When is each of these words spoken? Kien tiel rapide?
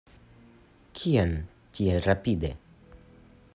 Kien 1.01 1.35
tiel 1.79 2.01
rapide? 2.07 2.53